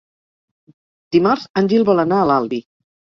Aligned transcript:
Dimarts 1.17 1.45
en 1.63 1.71
Gil 1.75 1.85
vol 1.91 2.03
anar 2.05 2.23
a 2.23 2.29
l'Albi. 2.31 2.65